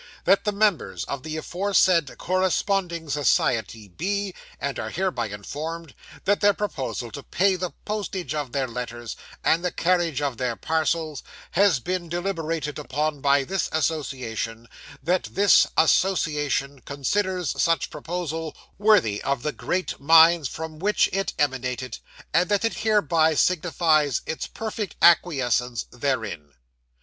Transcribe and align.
'That 0.25 0.45
the 0.45 0.51
members 0.51 1.03
of 1.03 1.21
the 1.21 1.37
aforesaid 1.37 2.17
Corresponding 2.17 3.07
Society 3.07 3.87
be, 3.87 4.33
and 4.59 4.79
are 4.79 4.89
hereby 4.89 5.27
informed, 5.27 5.93
that 6.25 6.41
their 6.41 6.55
proposal 6.55 7.11
to 7.11 7.21
pay 7.21 7.55
the 7.55 7.69
postage 7.85 8.33
of 8.33 8.51
their 8.51 8.67
letters, 8.67 9.15
and 9.43 9.63
the 9.63 9.71
carriage 9.71 10.19
of 10.19 10.37
their 10.37 10.55
parcels, 10.55 11.21
has 11.51 11.79
been 11.79 12.09
deliberated 12.09 12.79
upon 12.79 13.21
by 13.21 13.43
this 13.43 13.69
Association: 13.71 14.67
that 15.03 15.25
this 15.25 15.67
Association 15.77 16.79
considers 16.83 17.51
such 17.61 17.91
proposal 17.91 18.57
worthy 18.79 19.21
of 19.21 19.43
the 19.43 19.51
great 19.53 19.99
minds 20.01 20.49
from 20.49 20.79
which 20.79 21.09
it 21.13 21.31
emanated, 21.37 21.99
and 22.33 22.49
that 22.49 22.65
it 22.65 22.73
hereby 22.79 23.35
signifies 23.35 24.21
its 24.25 24.47
perfect 24.47 24.95
acquiescence 24.99 25.85
therein. 25.91 26.53